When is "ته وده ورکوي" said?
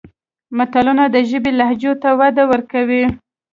2.01-3.03